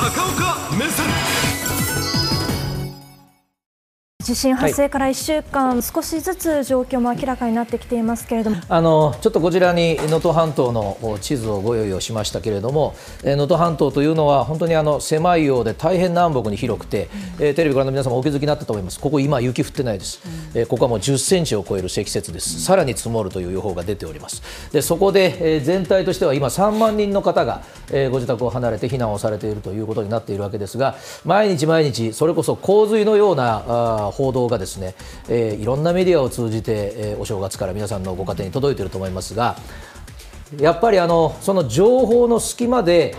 [0.00, 1.37] 高岡目線。
[4.28, 8.58] 地震発生から1週間、はい、少しずつ状況も明らかになってきていますけれども。
[8.68, 12.94] あのちょっとこちらに能登半島の地図をご用意をしましたけれども
[13.24, 17.08] 能登半島というのは本当にあの狭いようで大変南北に広くて、
[17.38, 19.00] うん、えテレビご覧の皆様お気づきになったと思います。
[19.00, 20.20] ここ今雪降ってないです、
[20.54, 24.42] うん、えここはもう10センチを超える積雪です、うん、さらに積もるという予報が出ております。
[24.72, 34.96] でそこで、え全体としては今3万人の方が、えご自宅を離れて避難をされているということになっているわけですが毎日毎日それこそ洪水のようなあ報道がですね、
[35.28, 39.56] えー、いろんなメディアを通じて、えー、お正月から皆さんのご家庭に届いていると思いますが
[40.58, 43.14] やっぱりあのその情報の隙間で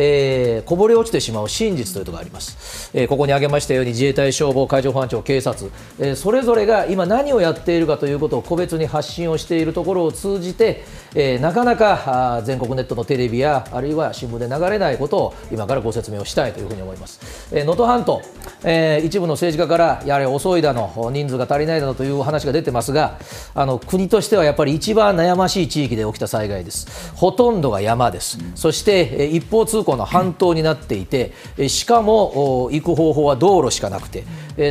[0.00, 10.84] えー、こぼれ落ちてしまう真実というのがあります、えー、ここに挙げましたように自衛隊、消防、海上保安庁、警察、えー、それぞれが今何をやっているかということを個別に発信をしているところを通じて、
[11.14, 17.20] え、なかなか全国ネットのテレビやあるいは新聞で流れないことを今からご説明をしたいというふうに思います。
[17.52, 18.22] 能登、えー、半島、
[18.64, 23.18] え、一部の政治家からやはり遅いだの人数が足りないだのという話が出てますが
[23.54, 27.12] あの国としてはやっぱり一番悩ましい地域で起きた災害です。
[27.16, 31.32] ほとんどが山です、そしてえ一方通行の半島になっていて
[31.68, 34.24] しかも行く方法は道路しかなくて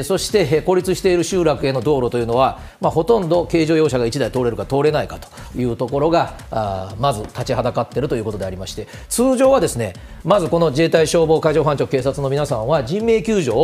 [0.03, 13.55] そして孤立している集落への道路というのは、まあ、ほとんど軽乗用車が1台通れるか通れないかというところがあまず立ちはだかっているということでありまして通常はですねまずこの自衛隊、消防、海上保安庁、警察の皆さんは人命救助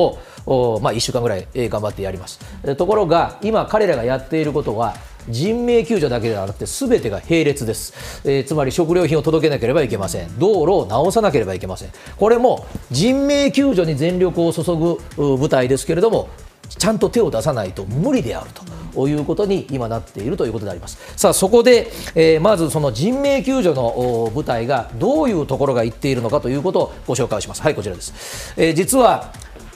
[0.46, 2.40] を、まあ、1週間ぐらい頑張ってやります。
[2.78, 4.96] ところが今彼らがやっていることは
[5.29, 14.63] 人命救助だけではなくて全てが並列です、えー、つまり食料品を届けなければいけません道路を直さなければいけませんこれも人命救助に全力を注
[15.17, 16.29] ぐ部隊ですけれども
[16.69, 18.49] ちゃんと手を出さないと無理である
[18.94, 20.97] ということに今なっているということであります。
[21.17, 27.61] さあそこで、えー、まずその人命救助の部隊がどういうところが言っているのかということをご紹介します。
[27.61, 28.53] はいこちらです。
[28.57, 29.33] えー、実は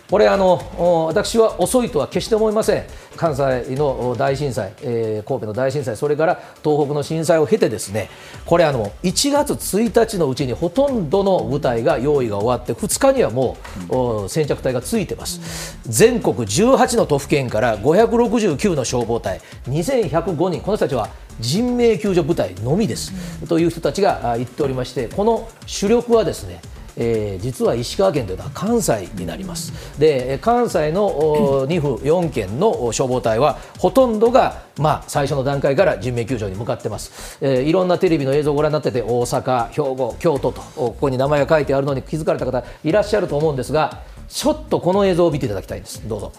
[0.10, 2.86] これあの私は遅いとは決して思いません。
[3.18, 8.10] 関西の大震災、えー、神戸の大震災それから東北の震災を経てですね
[8.46, 13.58] これあの1月1日のうちにほとんどの部隊が用意が終わって2日にはも
[13.90, 23.12] う、先着隊がついてます、全国18の都府県から569の消防隊2105人この人たちは人命救助部隊のみです、
[23.48, 26.62] という人たちが言っておりましてこの主力はですね
[26.98, 30.00] えー、実は石川県というのは関西になります。
[30.00, 46.08] で関西の2 府4県の消防隊はほとんどが、まあ、最初の段階から人命救助に向かってます、えー、いろんなテレビの映像をご覧になってて大阪、兵庫、京都とここに名前が書いてあるのに気づかれた方いらっしゃると思うんですがちょっとこの映像を見ていただきたいんです。
[46.08, 46.32] どうぞ。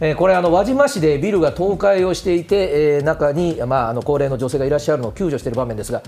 [0.00, 6.02] えこれあの輪島市でビルが倒壊をしていて、え中に、まあ、あの高齢の女性がいらっしゃるのを救助している場面ですが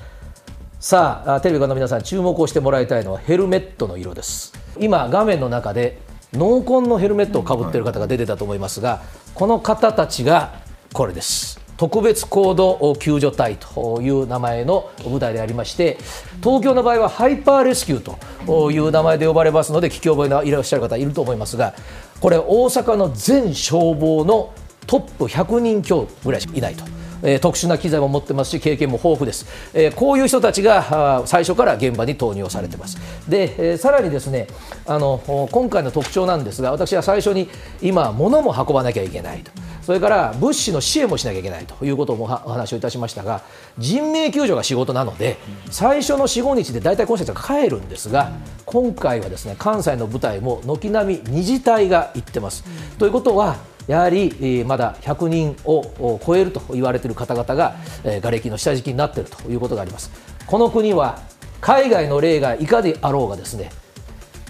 [0.78, 5.98] さあテレビご覧の皆さん注目をしてもらいたいのはヘルメットの色です今画面の中で
[6.34, 9.03] 濃紺のヘルメットをかぶっている方が出てたと思いますが
[9.34, 10.60] この方たちが
[10.92, 15.97] これです特別行動救助隊という名前の部隊でありまして
[16.42, 18.16] 東京の場合はハイパーレスキュー
[18.47, 21.75] という名前で呼ばれますので聞き覚えのいらっしゃる方いると思いますが
[22.20, 24.53] これ大阪の全消防の
[24.87, 26.95] トップ100人強ぐらいしかいないと。
[27.22, 32.99] えー、特殊な機材も持ってますし経験も豊富です、えー、こういう人たちが最初から現場に投入されてます。
[33.28, 34.47] で、えー、さらにですね
[34.87, 37.49] あの今回の特徴なんですが私は最初に
[37.81, 39.50] 今物も運ばなきゃいけないと。
[39.87, 41.84] それから物資の支援もしなきゃいけないと。
[41.84, 43.43] いうこともお話をいたしましたが
[43.78, 45.37] 人命救助が仕事なので
[45.71, 48.32] 最初の4、5日で大体今節は帰るんですが
[48.65, 52.65] 今回はですね関西の部隊も軒並み2次隊が行ってます。
[52.99, 60.10] ということはやはりまだ100人を超えると言われている方々が瓦礫の下敷きになっているということがあります。
[60.47, 61.20] この国は
[61.60, 63.70] 海外の例がいかであろうがですね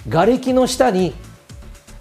[0.08, 1.14] 瓦礫の下に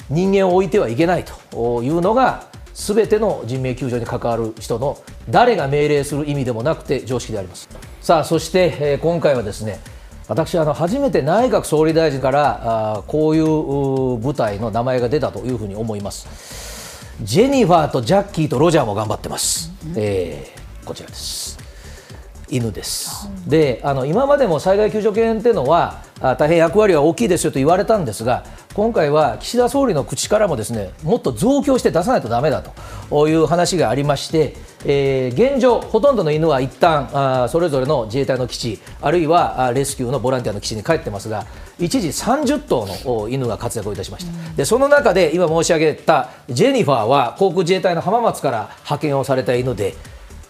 [0.09, 7.69] 人間を置いてはいけないというのがすべての人命救助に関わる人の誰が命令する意味でもなくて常識であります
[8.01, 9.79] さあそして、今回はですね
[10.27, 16.64] 私あの初めて内閣総理大臣からこういう部隊の名前が出たというふうに思います
[17.21, 21.57] ジェニファーとジャッキーとロジャーも頑張ってます、えー、こちらです。
[22.49, 28.43] 犬です、であの今までも災害救助犬っていうのはあ大変役割は大きいですよと言われたんですが
[28.75, 34.53] 今回は岸田総理の口からもですねもっと増強して出さないとだめだという話がありまして、
[34.85, 41.45] えー、現状、ほとんどの犬は一旦あそれぞれの自衛隊の基地あるいはレスキューのボランティアの基地に帰ってますが
[41.79, 49.95] 一時30頭の犬が活躍をいたしました、でその中で今申し上げたジェニファーは航空自衛隊の浜松から派遣をされた犬で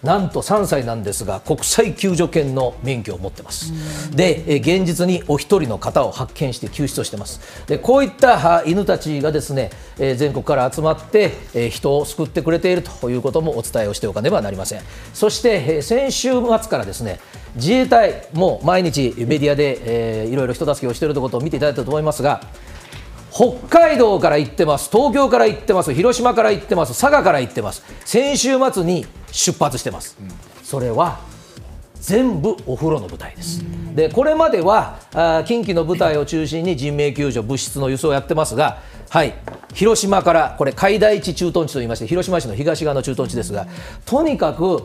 [0.06, 3.74] なんと3歳なんですが国際救助犬の免許を持ってます。
[4.16, 7.42] で現実にお一人の方を発見して救出をしてます。
[7.68, 14.82] でこういった犬たちがですね全国から集まって人を救ってくれているということもお伝えをしておかねばなりません。
[15.14, 17.20] そして先週末からですね
[17.56, 22.42] 自衛隊も毎日メディアで、いろいろ人助けをしているということを見ていただいたと思いますが
[23.36, 30.18] 北海道から行ってます、東京から行ってます、広島から行ってます、佐賀から行ってます、先週末に出発してます、
[30.64, 31.20] それは
[31.96, 33.62] 全部お風呂の部隊です。
[33.94, 38.80] でこれまではあ近畿の部隊を中心に人命救助、物質の輸送をやってますが、
[39.10, 39.34] はい、
[39.74, 43.68] 広島からこれ、海大地駐屯地といいまして、広島市の東側の駐屯地ですが、
[44.06, 44.82] とにかく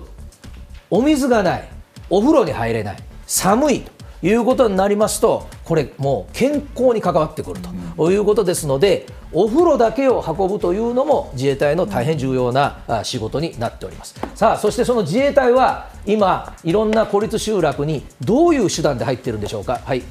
[0.91, 1.69] お水がない、
[2.08, 2.97] お風呂に入れない、
[3.29, 7.61] 寒いということになりますと、これ、もう健康に関わってくる
[7.96, 14.17] ということですので、お風呂だけを運ぶというのも自衛隊の大変重要な仕事になっております。
[14.34, 19.81] さあそしてその自衛隊は今、いろんな孤立集落にどういう手段で入っているんでしょうか？
[19.84, 20.02] はい。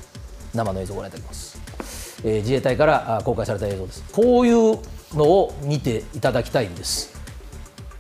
[0.54, 1.62] 生の映像をご覧いただきます、
[2.24, 4.06] えー、自衛隊から公開された映像です。
[4.14, 4.80] こういう
[5.14, 7.14] のを見ていただきたいんです。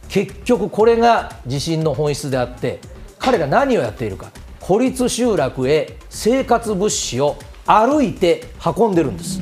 [0.07, 2.79] 結局これが地震の本質であって
[3.19, 4.31] 彼ら何をやっているか。
[4.61, 7.35] 孤立集落へ生活物資を
[7.71, 9.39] 歩いて運んでるんです。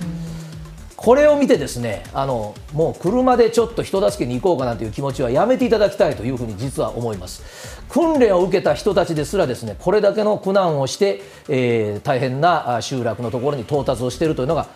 [0.97, 7.77] これを見てですねあのもう車でちょっと人助けに行こうかなという気持ちはやめていただきたいというふうに実は思います。
[7.87, 14.67] 訓練を受けた人たちですらですねこれだけの苦難をして、えー、大変な集落のところに到達をしているというのが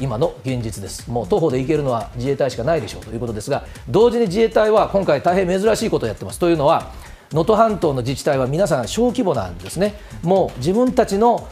[0.00, 1.08] 今の現実です。
[1.08, 6.40] もう徒歩で行けるのは自衛隊しかないでしょうということですが同時に自衛隊は今回大変珍しいことをやってます。
[6.40, 6.90] というのは
[7.32, 11.48] 能登半島の自治体は皆さん小規模なんですね、もう自分たちの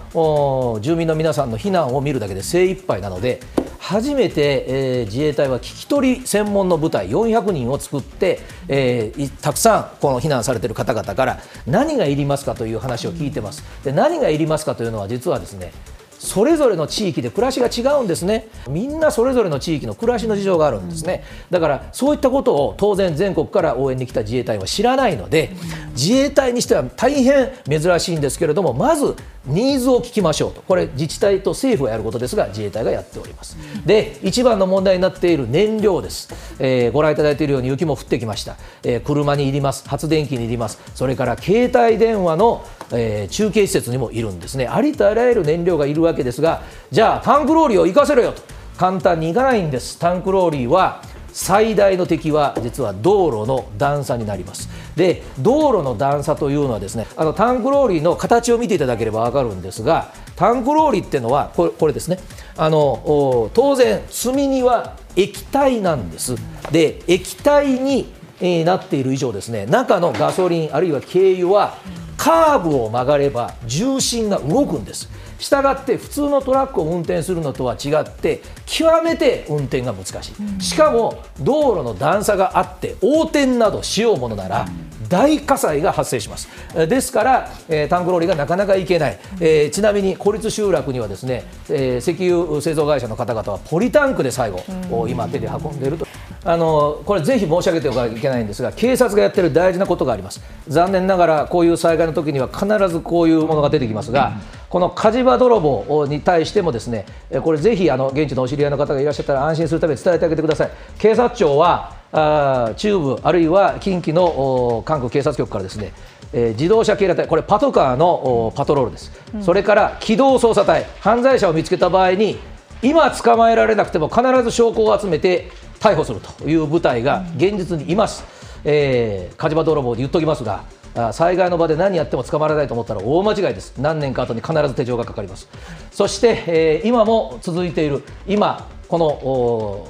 [0.81, 3.41] 住民の皆さんの避難を見るだけで精一杯なので、
[3.79, 11.39] 初めて、えー、自衛隊は聞き取り専門の部隊400人を作って、えー、たくさんこの避難されている方々から
[11.69, 13.63] 何がいりますかという話を聞いてます。
[13.85, 15.73] で何がいりますかというのは実はですね
[16.19, 18.49] それぞれの地域で暮らしが違うんですね。
[18.69, 21.25] みんなそれぞれの地域の暮らしの事情があるんですね。
[21.51, 25.51] だからそういったことを当然全国から応援に来た自衛隊は知らないので
[25.93, 29.15] 自衛隊にしては大変珍しいんですけれどもまず
[29.47, 30.63] ニーズを聞きましょうと。
[30.63, 33.57] これ自治体と政府がやることですが自衛隊がやっております。
[33.85, 36.29] で一番の問題になっている燃料です、
[36.59, 39.89] えー、ご覧いただいているように雪も降ってきました、えー、車にいります。
[39.89, 40.81] 発電機にいります。
[40.95, 44.67] それから携帯電話の、えー、中継施設にもいるんですね。
[44.67, 48.43] ありとあらゆる燃料がいるわけですがじゃあタンクローリーを行かせろよと。
[48.77, 49.99] 簡単にいかないんです。
[49.99, 54.69] タンクローリーは最大の敵は実は道路の段差になります。
[54.97, 62.19] で道路の段差というのはですねあのタンクローリーの形を見ていただければ分かるんですがタンクローリーっていうのはこれこれですね。
[62.57, 66.37] あの当然積み荷は液体なんです。
[66.71, 71.79] で液体に、え、なっている以上ですね中のガソリンあるいは軽油は
[72.17, 75.09] カーブを曲がれば重心が動くんです
[75.39, 84.67] したがって普通のトラックを運転するのとは違って極めて運転が難しい、しかも道路の段差があって横転などしようものなら、
[85.09, 86.49] 大火災が発生します。
[86.89, 94.65] ですから、えー、タンクローリーがなかなか行けない、えー、ちなみに孤立集落にはですね、えー、石油製造会社の方々はポリタンクで最後、
[95.03, 96.07] うん、今手で運んでいると。
[96.49, 100.41] あのこれぜひ申し上げておかなきゃいけないんですが警察がやってる大事なことがあります。
[100.69, 104.35] 残念ながらこういう災害の時には必ずこういうものが出てきますが、
[104.69, 107.07] この火事場泥棒に対してもですね
[107.43, 110.71] これぜひあの現地のお知り合いの方がいらっしゃったら安心するために伝えてあげてください。
[110.99, 115.93] 警察庁はあ中部あるいは近畿の韓国警察局からですね
[116.33, 122.37] えー、自動車警ら隊、これパトカーのパトロールです、うん、それから機動捜査隊、犯罪者を見つけた場合に、
[122.83, 125.51] 今捕まえられなくても必ず証拠を集めて
[125.81, 128.25] 逮捕するという部隊が現実にいます、
[128.65, 130.65] え、火事場泥棒で言っときますが、
[131.13, 135.49] 災害の場で何やっても捕まらないと思ったら大間違いです、何年か後に必ず手錠がかかります、
[135.91, 139.89] そして、えー、今も続いている、今、この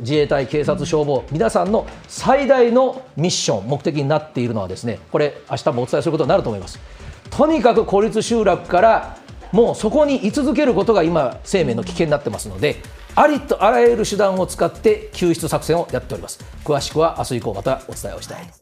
[0.00, 6.78] 自衛隊、警察、消防、皆さんの最大のミッション、目的になっているのは、ですねこれ、明日もお伝えすることになると思います。
[7.30, 9.16] とにかく孤立集落から
[9.52, 12.76] もうそこに居続けることが今、生命の危険になってますので、
[13.14, 16.38] ありとあらゆる手段を使って救出作戦をやっております。
[16.64, 18.57] 詳しくは明日以降またお伝えをしたい